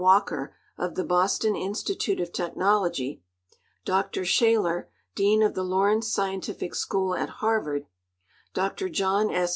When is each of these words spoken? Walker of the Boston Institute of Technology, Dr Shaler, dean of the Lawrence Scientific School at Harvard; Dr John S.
Walker 0.01 0.55
of 0.79 0.95
the 0.95 1.03
Boston 1.03 1.55
Institute 1.55 2.19
of 2.19 2.33
Technology, 2.33 3.21
Dr 3.85 4.25
Shaler, 4.25 4.89
dean 5.13 5.43
of 5.43 5.53
the 5.53 5.61
Lawrence 5.61 6.07
Scientific 6.11 6.73
School 6.73 7.13
at 7.13 7.29
Harvard; 7.29 7.85
Dr 8.55 8.89
John 8.89 9.29
S. 9.29 9.49